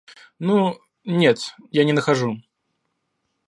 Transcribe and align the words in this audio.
Ну, 0.39 0.79
нет, 1.05 1.53
я 1.69 1.83
не 1.83 1.93
нахожу. 1.93 2.41